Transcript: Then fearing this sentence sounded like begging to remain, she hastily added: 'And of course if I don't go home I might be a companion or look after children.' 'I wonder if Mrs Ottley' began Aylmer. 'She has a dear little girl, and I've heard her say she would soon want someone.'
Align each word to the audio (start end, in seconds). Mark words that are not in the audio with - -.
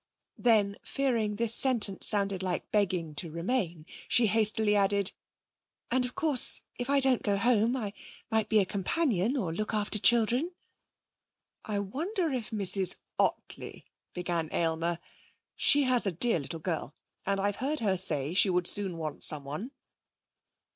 Then 0.39 0.77
fearing 0.81 1.35
this 1.35 1.53
sentence 1.53 2.07
sounded 2.07 2.41
like 2.41 2.71
begging 2.71 3.13
to 3.13 3.29
remain, 3.29 3.85
she 4.07 4.25
hastily 4.25 4.75
added: 4.75 5.11
'And 5.91 6.05
of 6.05 6.15
course 6.15 6.61
if 6.79 6.89
I 6.89 6.99
don't 6.99 7.21
go 7.21 7.37
home 7.37 7.77
I 7.77 7.93
might 8.31 8.49
be 8.49 8.57
a 8.57 8.65
companion 8.65 9.37
or 9.37 9.53
look 9.53 9.75
after 9.75 9.99
children.' 9.99 10.53
'I 11.65 11.79
wonder 11.81 12.31
if 12.31 12.49
Mrs 12.49 12.95
Ottley' 13.19 13.85
began 14.15 14.49
Aylmer. 14.51 14.97
'She 15.55 15.83
has 15.83 16.07
a 16.07 16.11
dear 16.11 16.39
little 16.39 16.59
girl, 16.59 16.95
and 17.27 17.39
I've 17.39 17.57
heard 17.57 17.79
her 17.81 17.95
say 17.95 18.33
she 18.33 18.49
would 18.49 18.65
soon 18.65 18.97
want 18.97 19.23
someone.' 19.23 19.69